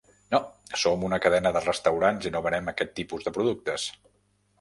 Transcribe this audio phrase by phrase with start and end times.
[0.35, 0.37] No,
[0.83, 3.87] som una cadena de restaurants i no venem aquest tipus de productes.